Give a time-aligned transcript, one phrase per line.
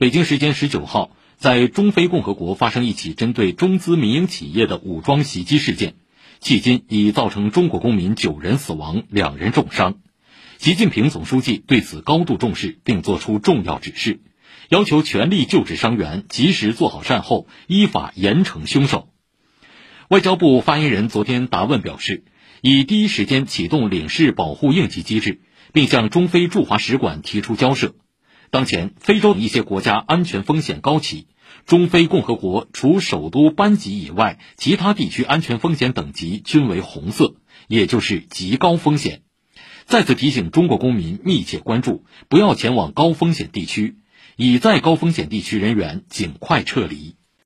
[0.00, 5.96] 北京时间十九号，在中非共和国发生一起针对中资民营企业的武装袭击事件，
[6.40, 9.96] 迄今已造成中国公民九人死亡、两人重伤。
[10.58, 14.20] 习近平总书记对此高度重视，并作出重要指示，
[14.68, 19.08] 要求全力救治伤员，及时做好善后，依法严惩凶手。
[20.10, 22.22] 外交部发言人昨天答问表示，
[22.60, 25.40] 已第一时间启动领事保护应急机制，
[25.72, 27.96] 并向中非驻华使馆提出交涉。
[28.50, 31.26] 当前，非洲一些国家安全风险高企，
[31.66, 39.22] 中非共和国除首都班吉以外，其他地区安全风险等级均为红色，也就是极高风险。
[39.84, 43.96] 再次提醒中国公民密切关注，不要前往高风险地区，
[44.36, 47.16] 已在高风险地区人员尽快撤离。